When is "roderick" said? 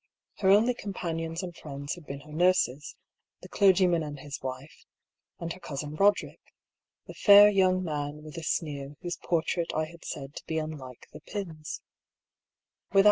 5.93-6.41